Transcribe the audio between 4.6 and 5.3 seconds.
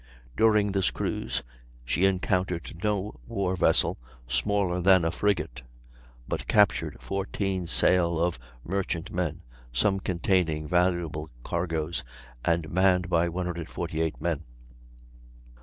than a